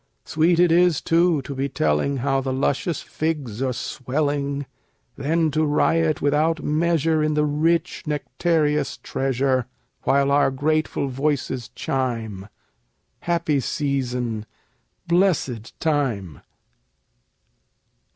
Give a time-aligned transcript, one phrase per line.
[0.25, 4.65] Sweet it is, too, to be telling, How the luscious figs are swelling;
[5.15, 9.67] Then to riot without measure In the rich, nectareous treasure,
[10.01, 12.47] While our grateful voices chime,
[13.19, 14.47] Happy season!
[15.07, 16.41] blessed time.